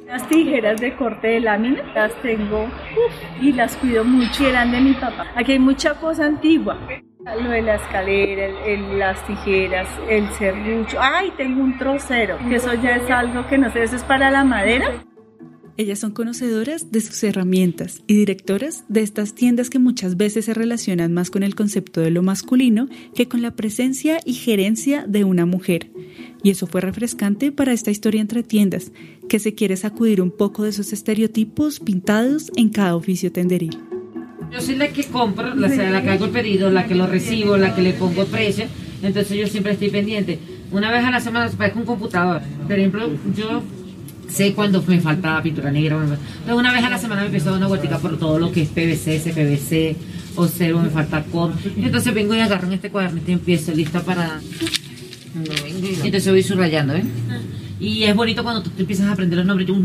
[0.06, 2.70] Las tijeras de corte de lámina las tengo
[3.42, 5.26] y las cuido mucho y eran de mi papá.
[5.36, 6.78] Aquí hay mucha cosa antigua.
[7.42, 8.50] Lo de la escalera,
[8.94, 10.98] las tijeras, el serrucho.
[11.02, 11.32] ¡Ay!
[11.38, 15.04] Tengo un trocero, eso ya es algo que no sé, eso es para la madera.
[15.78, 20.54] Ellas son conocedoras de sus herramientas y directoras de estas tiendas que muchas veces se
[20.54, 25.26] relacionan más con el concepto de lo masculino que con la presencia y gerencia de
[25.26, 25.92] una mujer.
[26.44, 28.94] Y eso fue refrescante para esta historia entre tiendas,
[29.28, 33.78] que se quiere sacudir un poco de esos estereotipos pintados en cada oficio tenderil.
[34.52, 37.58] Yo soy la que compro, la, la que hago el pedido, la que lo recibo,
[37.58, 38.66] la que le pongo precio,
[39.02, 40.40] entonces yo siempre estoy pendiente.
[40.72, 42.42] Una vez a la semana se parece un computador.
[42.64, 43.62] Por ejemplo, yo
[44.30, 45.96] sé cuando me falta pintura negra.
[45.98, 48.52] Entonces una vez a la semana me empiezo a dar una vueltica por todo lo
[48.52, 49.96] que es PVC, CPVC,
[50.36, 51.52] o cero, me falta com.
[51.78, 54.40] Entonces vengo y agarro en este cuadernito y empiezo lista para...
[55.36, 57.04] Y entonces voy subrayando, ¿eh?
[57.80, 59.68] Y es bonito cuando tú empiezas a aprender los nombres.
[59.68, 59.76] Yo,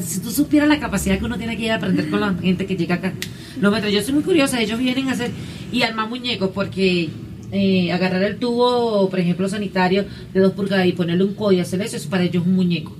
[0.00, 2.96] si tú supieras la capacidad que uno tiene que aprender con la gente que llega
[2.96, 3.12] acá.
[3.60, 5.30] Los metros, yo soy muy curiosa, ellos vienen a hacer
[5.72, 7.08] y armar muñecos porque
[7.52, 10.04] eh, agarrar el tubo, por ejemplo, sanitario
[10.34, 12.96] de dos pulgadas y ponerle un código y hacer eso, es para ellos un muñeco.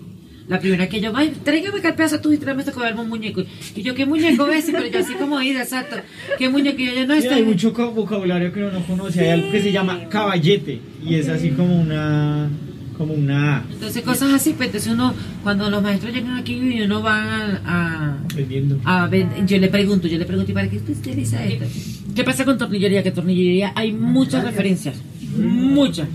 [0.48, 3.42] La primera que yo, ay, tráigame el pedazo tú y tráeme esto con un muñeco.
[3.74, 4.70] Y yo, ¿qué muñeco ese?
[4.70, 5.96] Pero yo así como ir, exacto.
[6.38, 6.80] ¿Qué muñeco?
[6.80, 9.22] Y yo, ya no Sí, hay mucho vocabulario que uno no conoce.
[9.22, 12.48] Hay algo que se llama caballete y es así como una
[12.96, 13.64] como una.
[13.70, 18.16] Entonces cosas así, pues entonces uno, cuando los maestros llegan aquí y uno va a,
[18.34, 18.80] Vendiendo.
[18.84, 19.08] a
[19.46, 21.66] yo le pregunto, yo le pregunto, ¿y para qué usted utiliza esto?
[22.14, 23.02] ¿Qué pasa con tornillería?
[23.02, 24.96] Que tornillería hay muchas referencias,
[25.36, 26.08] muchas.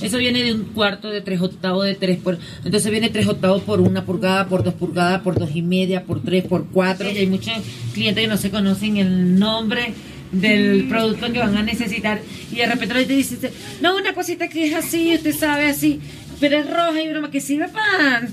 [0.00, 2.38] Eso viene de un cuarto, de tres octavos, de tres por...
[2.64, 6.22] Entonces viene tres octavos por una pulgada, por dos pulgadas, por dos y media, por
[6.22, 7.10] tres, por cuatro.
[7.10, 7.54] Y hay muchos
[7.92, 9.94] clientes que no se conocen el nombre
[10.32, 12.20] del producto que van a necesitar
[12.52, 16.00] y de repente le dice no una cosita que es así usted sabe así
[16.40, 18.18] pero es roja y broma que sirve para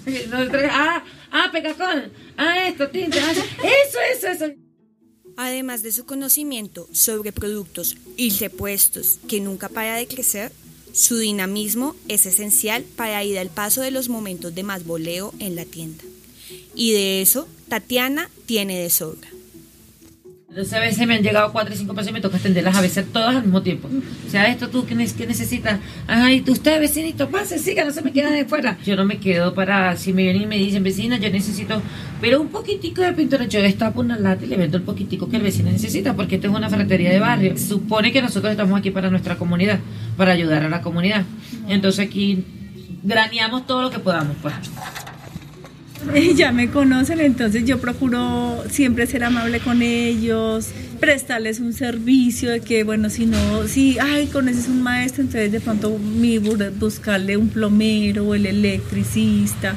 [0.72, 4.54] ah ah pegacón ah esto tinta ah, eso eso eso
[5.38, 10.52] Además de su conocimiento sobre productos y repuestos que nunca para de crecer,
[10.94, 15.58] su dinamismo es esencial para ir al paso de los momentos de más voleo en
[15.58, 16.06] la tienda.
[16.74, 19.30] Y de eso, Tatiana tiene de sobra.
[20.56, 22.82] Entonces a veces me han llegado cuatro y cinco personas y me toca atenderlas a
[22.82, 23.90] veces todas al mismo tiempo.
[24.26, 25.82] O sea, esto tú, ¿qué, ne- qué necesitas?
[26.08, 28.78] Ay, tú, usted, vecinito, pase, siga, no se me queda de fuera.
[28.86, 31.82] Yo no me quedo para, si me vienen y me dicen, vecina, yo necesito,
[32.22, 33.44] pero un poquitico de pintura.
[33.48, 36.48] Yo destapo una lata y le vendo el poquitico que el vecino necesita, porque esto
[36.48, 37.58] es una ferretería de barrio.
[37.58, 39.80] Supone que nosotros estamos aquí para nuestra comunidad,
[40.16, 41.26] para ayudar a la comunidad.
[41.68, 42.46] Entonces aquí
[43.04, 44.54] graneamos todo lo que podamos, pues.
[46.36, 50.68] ya me conocen, entonces yo procuro siempre ser amable con ellos,
[51.00, 55.60] prestarles un servicio de que, bueno, si no, si, ay, conoces un maestro, entonces de
[55.60, 59.76] pronto mi bu- buscarle un plomero o el electricista,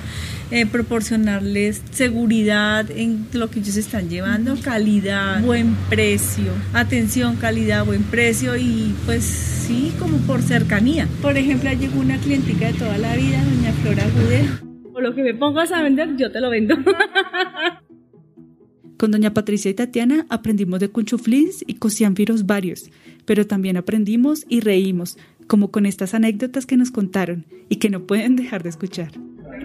[0.51, 8.03] eh, proporcionarles seguridad en lo que ellos están llevando, calidad, buen precio, atención, calidad, buen
[8.05, 11.07] precio y pues sí, como por cercanía.
[11.21, 14.68] Por ejemplo, llegó una clientica de toda la vida, doña Flora Gudero.
[15.01, 16.77] Lo que me pongas a vender, yo te lo vendo.
[18.99, 22.91] Con doña Patricia y Tatiana aprendimos de cunchuflins y cociánfiros varios,
[23.25, 28.07] pero también aprendimos y reímos, como con estas anécdotas que nos contaron y que no
[28.07, 29.13] pueden dejar de escuchar.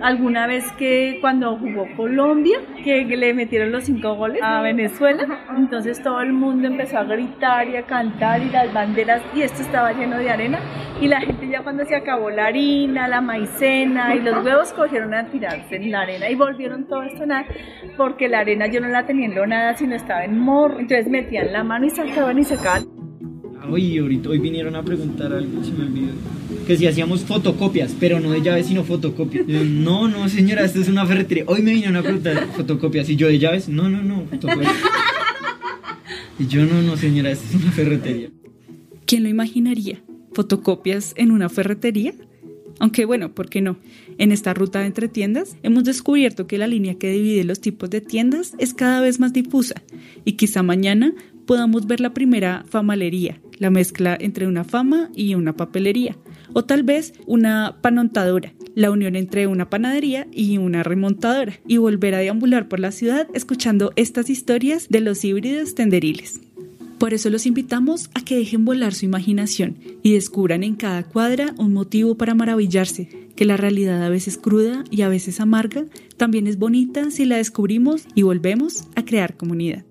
[0.01, 6.01] Alguna vez que cuando jugó Colombia, que le metieron los cinco goles a Venezuela, entonces
[6.01, 9.93] todo el mundo empezó a gritar y a cantar y las banderas y esto estaba
[9.93, 10.59] lleno de arena
[11.01, 15.13] y la gente ya cuando se acabó la harina, la maicena y los huevos cogieron
[15.13, 17.45] a tirarse en la arena y volvieron todo esto nada
[17.97, 21.51] porque la arena yo no la tenía en nada sino estaba en morro, entonces metían
[21.51, 22.92] la mano y sacaban y sacaban
[23.69, 26.11] Hoy, ahorita, hoy vinieron a preguntar algo, se me olvidó.
[26.67, 29.47] Que si hacíamos fotocopias, pero no de llaves, sino fotocopias.
[29.47, 31.45] Yo, no, no, señora, esto es una ferretería.
[31.47, 33.09] Hoy me vinieron a preguntar fotocopias.
[33.09, 34.73] Y yo de llaves, no, no, no, fotocopias.
[36.39, 38.29] Y yo, no, no, señora, esto es una ferretería.
[39.05, 40.01] ¿Quién lo imaginaría?
[40.33, 42.13] ¿Fotocopias en una ferretería?
[42.79, 43.77] Aunque bueno, ¿por qué no?
[44.17, 48.01] En esta ruta entre tiendas hemos descubierto que la línea que divide los tipos de
[48.01, 49.75] tiendas es cada vez más difusa
[50.25, 51.13] y quizá mañana
[51.45, 56.17] podamos ver la primera famalería, la mezcla entre una fama y una papelería,
[56.53, 62.15] o tal vez una panontadora, la unión entre una panadería y una remontadora, y volver
[62.15, 66.39] a deambular por la ciudad escuchando estas historias de los híbridos tenderiles.
[66.97, 71.53] Por eso los invitamos a que dejen volar su imaginación y descubran en cada cuadra
[71.57, 76.47] un motivo para maravillarse, que la realidad a veces cruda y a veces amarga también
[76.47, 79.83] es bonita si la descubrimos y volvemos a crear comunidad.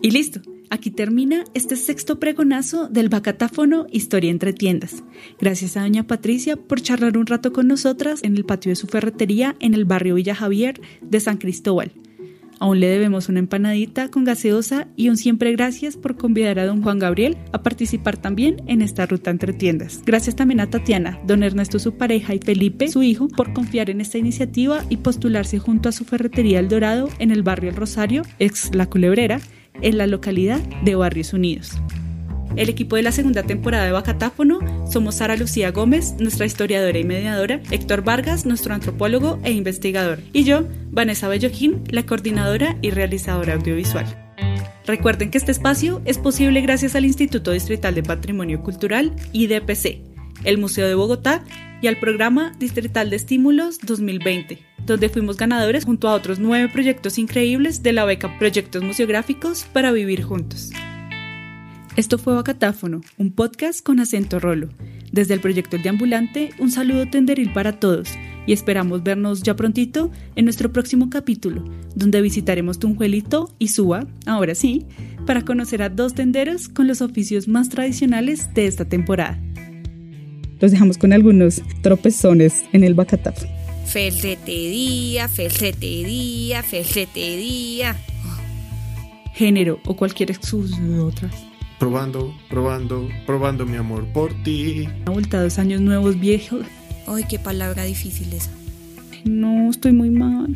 [0.00, 0.40] Y listo,
[0.70, 5.02] aquí termina este sexto pregonazo del Bacatáfono Historia entre tiendas.
[5.38, 8.86] Gracias a doña Patricia por charlar un rato con nosotras en el patio de su
[8.86, 11.92] ferretería en el barrio Villa Javier de San Cristóbal.
[12.62, 16.82] Aún le debemos una empanadita con gaseosa y un siempre gracias por convidar a don
[16.82, 20.02] Juan Gabriel a participar también en esta ruta entre tiendas.
[20.04, 24.02] Gracias también a Tatiana, don Ernesto su pareja y Felipe su hijo por confiar en
[24.02, 28.24] esta iniciativa y postularse junto a su ferretería El Dorado en el barrio El Rosario,
[28.38, 29.40] ex La Culebrera,
[29.82, 31.72] en la localidad de Barrios Unidos.
[32.56, 34.58] El equipo de la segunda temporada de Bacatáfono
[34.90, 40.42] somos Sara Lucía Gómez, nuestra historiadora y mediadora, Héctor Vargas, nuestro antropólogo e investigador, y
[40.42, 44.06] yo, Vanessa Belloquín, la coordinadora y realizadora audiovisual.
[44.84, 50.00] Recuerden que este espacio es posible gracias al Instituto Distrital de Patrimonio Cultural, IDPC,
[50.42, 51.44] el Museo de Bogotá
[51.80, 54.58] y al Programa Distrital de Estímulos 2020,
[54.90, 59.92] donde fuimos ganadores junto a otros nueve proyectos increíbles de la beca Proyectos Museográficos para
[59.92, 60.70] Vivir Juntos.
[61.96, 64.68] Esto fue Bacatáfono, un podcast con acento rolo.
[65.12, 68.08] Desde el proyecto El Deambulante, un saludo tenderil para todos
[68.46, 71.64] y esperamos vernos ya prontito en nuestro próximo capítulo,
[71.94, 74.86] donde visitaremos Tunjuelito y Suba, ahora sí,
[75.24, 79.40] para conocer a dos tenderos con los oficios más tradicionales de esta temporada.
[80.58, 83.59] Los dejamos con algunos tropezones en el Bacatáfono.
[83.90, 87.96] Ferretería, ferretería, ferretería.
[89.34, 91.28] Género o cualquier excusa otra.
[91.78, 94.88] Probando, probando, probando mi amor por ti.
[95.02, 96.64] Una vuelta a dos años nuevos viejos.
[97.06, 98.50] Ay, qué palabra difícil esa.
[99.24, 100.54] No, estoy muy mal.